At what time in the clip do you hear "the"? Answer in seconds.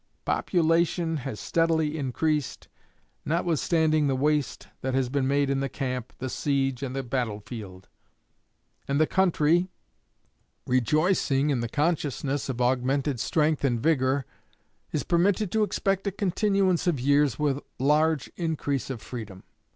4.07-4.15, 5.59-5.69, 6.17-6.27, 6.95-7.03, 8.99-9.05, 11.59-11.69